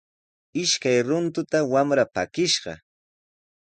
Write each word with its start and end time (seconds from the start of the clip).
Ishkay 0.61 0.99
runtuta 1.07 1.59
wamra 1.71 2.03
pakishqa. 2.15 2.73